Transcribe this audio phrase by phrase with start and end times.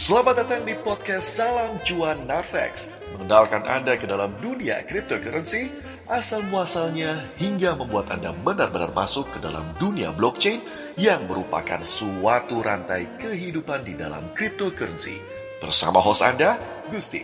[0.00, 5.68] Selamat datang di podcast Salam Cuan Narvex Mengenalkan Anda ke dalam dunia cryptocurrency
[6.08, 10.64] Asal muasalnya hingga membuat Anda benar-benar masuk ke dalam dunia blockchain
[10.96, 15.20] Yang merupakan suatu rantai kehidupan di dalam cryptocurrency.
[15.60, 16.56] Bersama host Anda,
[16.88, 17.20] Gusti.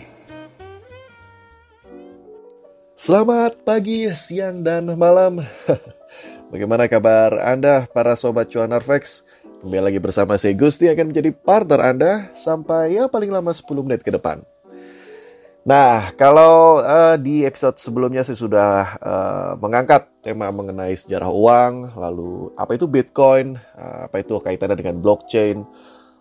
[2.93, 5.41] Selamat pagi, siang, dan malam.
[6.53, 9.25] Bagaimana kabar Anda para Sobat Cuan Narvex?
[9.57, 14.05] Kembali lagi bersama saya Gusti akan menjadi partner Anda sampai ya paling lama 10 menit
[14.05, 14.45] ke depan.
[15.67, 22.53] Nah, kalau uh, di episode sebelumnya saya sudah uh, mengangkat tema mengenai sejarah uang, lalu
[22.55, 25.65] apa itu Bitcoin, uh, apa itu kaitannya dengan blockchain,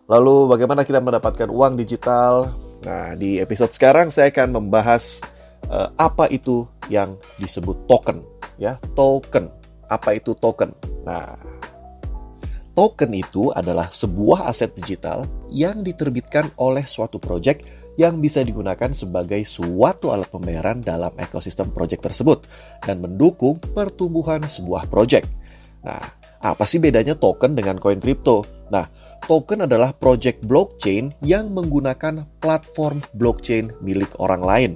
[0.07, 2.55] lalu bagaimana kita mendapatkan uang digital.
[2.88, 5.21] Nah, di episode sekarang saya akan membahas
[5.70, 8.23] uh, apa itu yang disebut token,
[8.57, 9.52] ya, token.
[9.91, 10.73] Apa itu token?
[11.05, 11.38] Nah,
[12.75, 17.63] Token itu adalah sebuah aset digital yang diterbitkan oleh suatu project
[17.95, 22.43] yang bisa digunakan sebagai suatu alat pembayaran dalam ekosistem project tersebut
[22.84, 25.23] dan mendukung pertumbuhan sebuah project.
[25.87, 26.03] Nah,
[26.43, 28.43] apa sih bedanya token dengan koin kripto?
[28.68, 28.91] Nah,
[29.23, 34.71] token adalah project blockchain yang menggunakan platform blockchain milik orang lain.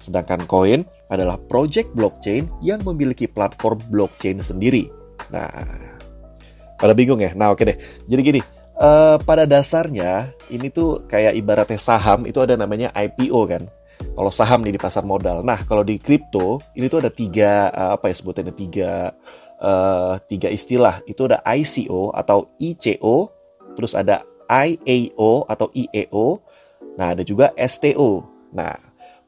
[0.00, 4.88] Sedangkan koin adalah project blockchain yang memiliki platform blockchain sendiri.
[5.28, 5.92] Nah,
[6.82, 7.30] pada bingung ya?
[7.38, 7.78] Nah oke deh.
[8.10, 8.40] Jadi gini,
[8.82, 13.62] uh, pada dasarnya ini tuh kayak ibaratnya saham itu ada namanya IPO kan.
[14.02, 15.46] Kalau saham nih di pasar modal.
[15.46, 19.14] Nah kalau di kripto ini tuh ada tiga uh, apa ya sebutannya tiga
[19.62, 20.98] uh, tiga istilah.
[21.06, 23.30] Itu ada ICO atau ICO,
[23.78, 26.44] terus ada IAO atau IEO,
[26.98, 28.26] nah ada juga STO.
[28.52, 28.76] Nah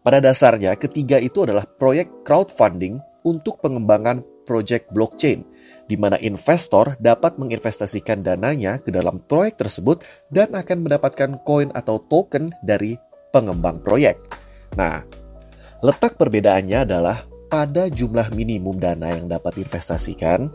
[0.05, 5.45] pada dasarnya ketiga itu adalah proyek crowdfunding untuk pengembangan project blockchain
[5.85, 12.01] di mana investor dapat menginvestasikan dananya ke dalam proyek tersebut dan akan mendapatkan koin atau
[12.09, 12.97] token dari
[13.33, 14.17] pengembang proyek.
[14.79, 15.05] Nah,
[15.85, 20.51] letak perbedaannya adalah pada jumlah minimum dana yang dapat diinvestasikan,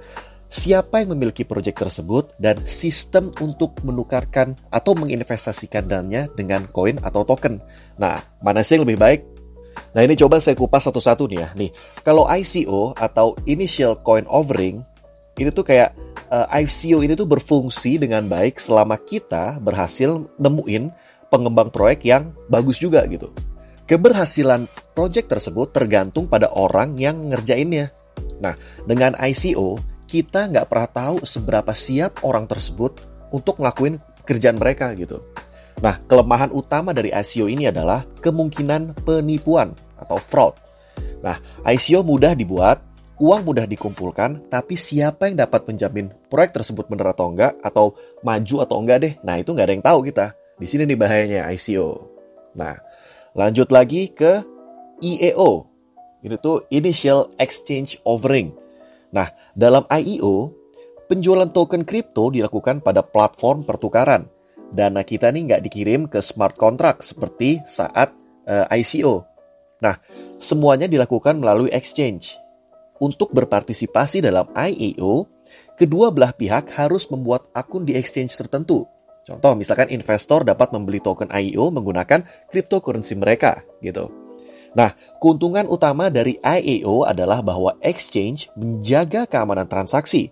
[0.50, 7.24] siapa yang memiliki proyek tersebut, dan sistem untuk menukarkan atau menginvestasikan dananya dengan koin atau
[7.24, 7.62] token.
[8.02, 9.39] Nah, mana sih yang lebih baik?
[9.96, 11.50] Nah ini coba saya kupas satu-satu nih ya.
[11.58, 11.72] Nih,
[12.06, 14.86] kalau ICO atau Initial Coin Offering
[15.40, 15.96] ini tuh kayak
[16.30, 20.92] uh, eh, ICO ini tuh berfungsi dengan baik selama kita berhasil nemuin
[21.32, 23.32] pengembang proyek yang bagus juga gitu.
[23.90, 27.90] Keberhasilan proyek tersebut tergantung pada orang yang ngerjainnya.
[28.38, 28.54] Nah,
[28.86, 33.02] dengan ICO, kita nggak pernah tahu seberapa siap orang tersebut
[33.34, 35.26] untuk ngelakuin kerjaan mereka gitu.
[35.80, 40.56] Nah, kelemahan utama dari ICO ini adalah kemungkinan penipuan atau fraud.
[41.24, 42.84] Nah, ICO mudah dibuat,
[43.20, 48.56] uang mudah dikumpulkan, tapi siapa yang dapat menjamin proyek tersebut benar atau enggak, atau maju
[48.64, 50.26] atau enggak deh, nah itu nggak ada yang tahu kita.
[50.60, 52.08] Di sini nih bahayanya ICO.
[52.60, 52.76] Nah,
[53.32, 54.44] lanjut lagi ke
[55.00, 55.68] IEO.
[56.20, 58.52] Ini tuh Initial Exchange Offering.
[59.16, 60.52] Nah, dalam IEO,
[61.08, 64.28] penjualan token kripto dilakukan pada platform pertukaran.
[64.70, 68.14] Dana kita nih nggak dikirim ke smart contract seperti saat
[68.46, 69.26] uh, eh, ICO.
[69.80, 69.96] Nah,
[70.38, 72.36] semuanya dilakukan melalui exchange
[73.00, 75.26] untuk berpartisipasi dalam IAO,
[75.80, 78.86] kedua belah pihak harus membuat akun di exchange tertentu.
[79.24, 84.12] Contoh, misalkan investor dapat membeli token IEO menggunakan cryptocurrency mereka, gitu.
[84.74, 90.30] Nah, keuntungan utama dari IAO adalah bahwa exchange menjaga keamanan transaksi.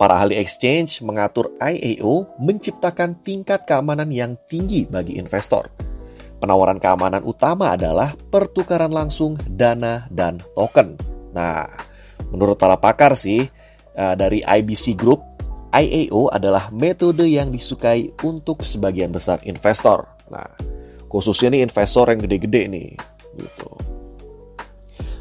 [0.00, 5.68] Para ahli exchange mengatur IAO menciptakan tingkat keamanan yang tinggi bagi investor.
[6.40, 10.96] Penawaran keamanan utama adalah pertukaran langsung dana dan token.
[11.36, 11.68] Nah,
[12.32, 13.44] menurut para pakar sih,
[13.92, 15.20] uh, dari IBC Group,
[15.68, 20.08] IAO adalah metode yang disukai untuk sebagian besar investor.
[20.32, 20.48] Nah,
[21.12, 22.88] khususnya nih investor yang gede-gede nih,
[23.36, 23.68] gitu.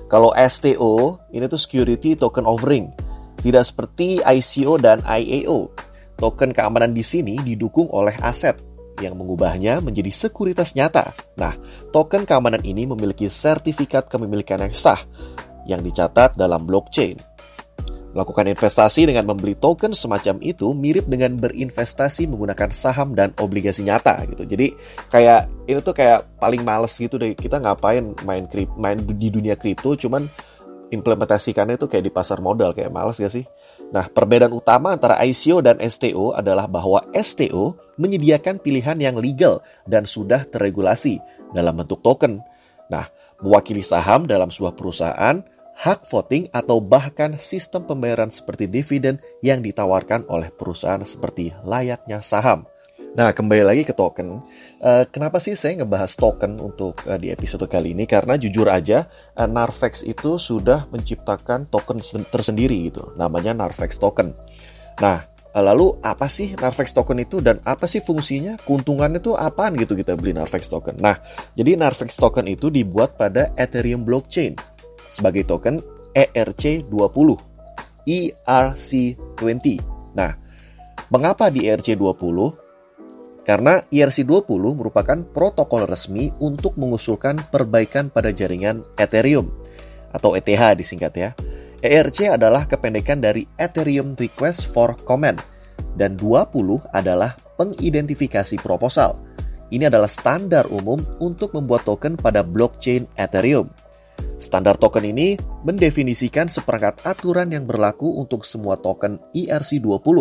[0.08, 3.09] Kalau STO, ini tuh Security Token Offering.
[3.40, 5.72] Tidak seperti ICO dan IAO.
[6.20, 8.60] Token keamanan di sini didukung oleh aset
[9.00, 11.16] yang mengubahnya menjadi sekuritas nyata.
[11.40, 11.56] Nah,
[11.96, 15.00] token keamanan ini memiliki sertifikat kepemilikan yang sah
[15.64, 17.16] yang dicatat dalam blockchain.
[18.10, 24.26] Melakukan investasi dengan membeli token semacam itu mirip dengan berinvestasi menggunakan saham dan obligasi nyata
[24.34, 24.50] gitu.
[24.50, 24.74] Jadi
[25.14, 28.50] kayak ini tuh kayak paling males gitu deh kita ngapain main
[28.82, 30.26] main di dunia kripto cuman
[30.90, 33.46] implementasikannya itu kayak di pasar modal kayak males gak sih?
[33.90, 40.06] Nah, perbedaan utama antara ICO dan STO adalah bahwa STO menyediakan pilihan yang legal dan
[40.06, 41.18] sudah terregulasi
[41.54, 42.42] dalam bentuk token.
[42.90, 43.10] Nah,
[43.42, 45.42] mewakili saham dalam sebuah perusahaan,
[45.80, 52.68] hak voting, atau bahkan sistem pembayaran seperti dividen yang ditawarkan oleh perusahaan seperti layaknya saham.
[53.10, 54.38] Nah, kembali lagi ke token.
[54.78, 58.06] Uh, kenapa sih saya ngebahas token untuk uh, di episode kali ini?
[58.06, 63.10] Karena jujur aja, uh, Narvex itu sudah menciptakan token tersendiri gitu.
[63.18, 64.38] Namanya Narvex Token.
[65.02, 65.26] Nah,
[65.58, 68.62] lalu apa sih Narvex Token itu dan apa sih fungsinya?
[68.62, 71.02] Keuntungannya itu apaan gitu kita beli Narvex Token?
[71.02, 71.18] Nah,
[71.58, 74.54] jadi Narvex Token itu dibuat pada Ethereum Blockchain
[75.10, 75.82] sebagai token
[76.14, 77.30] ERC20,
[78.06, 79.66] ERC20.
[80.14, 80.32] Nah,
[81.10, 82.69] mengapa di ERC20?
[83.50, 89.50] Karena ERC20 merupakan protokol resmi untuk mengusulkan perbaikan pada jaringan Ethereum
[90.14, 91.30] atau ETH disingkat ya.
[91.82, 95.42] ERC adalah kependekan dari Ethereum Request for Comment
[95.98, 99.18] dan 20 adalah pengidentifikasi proposal.
[99.74, 103.66] Ini adalah standar umum untuk membuat token pada blockchain Ethereum.
[104.38, 110.18] Standar token ini mendefinisikan seperangkat aturan yang berlaku untuk semua token ERC20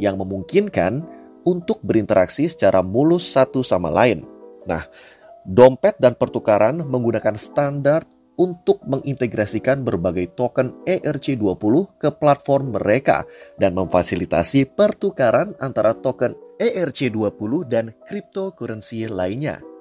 [0.00, 4.22] yang memungkinkan untuk berinteraksi secara mulus satu sama lain.
[4.68, 4.86] Nah,
[5.42, 8.06] dompet dan pertukaran menggunakan standar
[8.38, 13.22] untuk mengintegrasikan berbagai token ERC20 ke platform mereka
[13.60, 19.71] dan memfasilitasi pertukaran antara token ERC20 dan cryptocurrency lainnya.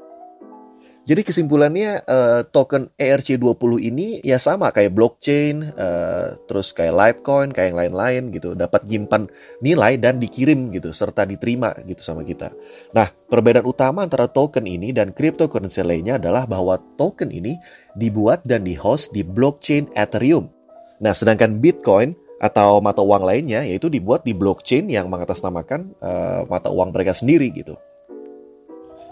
[1.01, 7.73] Jadi kesimpulannya uh, token ERC20 ini ya sama kayak blockchain, uh, terus kayak Litecoin, kayak
[7.73, 9.25] yang lain-lain gitu, dapat nyimpan
[9.65, 12.53] nilai dan dikirim gitu serta diterima gitu sama kita.
[12.93, 17.57] Nah, perbedaan utama antara token ini dan cryptocurrency lainnya adalah bahwa token ini
[17.97, 20.53] dibuat dan di-host di blockchain Ethereum.
[21.01, 26.69] Nah, sedangkan Bitcoin atau mata uang lainnya yaitu dibuat di blockchain yang mengatasnamakan uh, mata
[26.69, 27.73] uang mereka sendiri gitu.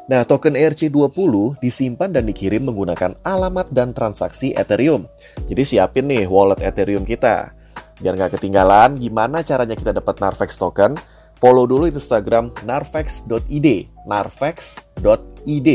[0.09, 5.05] Nah, token ERC20 disimpan dan dikirim menggunakan alamat dan transaksi Ethereum.
[5.45, 7.53] Jadi siapin nih wallet Ethereum kita.
[8.01, 10.97] Biar nggak ketinggalan, gimana caranya kita dapat Narvex token?
[11.37, 13.67] Follow dulu Instagram narvex.id,
[14.09, 15.69] narvex.id,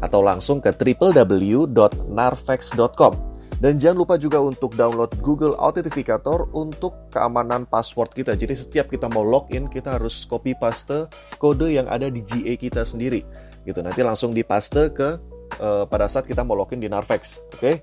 [0.00, 3.12] atau langsung ke www.narvex.com.
[3.60, 8.32] Dan jangan lupa juga untuk download Google Authenticator untuk keamanan password kita.
[8.34, 11.06] Jadi setiap kita mau login, kita harus copy paste
[11.38, 13.80] kode yang ada di GA kita sendiri gitu.
[13.80, 15.18] Nanti langsung dipaste ke
[15.58, 17.40] uh, pada saat kita mau login di Narvex.
[17.56, 17.58] Oke.
[17.58, 17.74] Okay?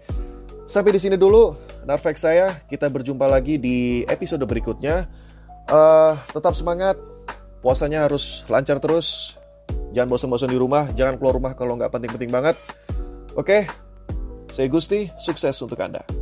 [0.69, 2.61] Sampai di sini dulu Narvex saya.
[2.69, 5.09] Kita berjumpa lagi di episode berikutnya.
[5.67, 6.95] Uh, tetap semangat.
[7.61, 9.37] Puasanya harus lancar terus.
[9.91, 10.89] Jangan bosan-bosan di rumah.
[10.95, 12.55] Jangan keluar rumah kalau nggak penting-penting banget.
[13.35, 13.67] Oke.
[13.67, 14.53] Okay?
[14.53, 15.11] Saya Gusti.
[15.19, 16.20] Sukses untuk Anda.